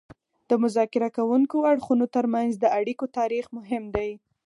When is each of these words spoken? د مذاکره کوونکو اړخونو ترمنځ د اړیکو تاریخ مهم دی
د 0.49 0.51
مذاکره 0.63 1.07
کوونکو 1.17 1.57
اړخونو 1.71 2.05
ترمنځ 2.15 2.51
د 2.57 2.65
اړیکو 2.79 3.05
تاریخ 3.17 3.45
مهم 3.57 3.83
دی 3.95 4.11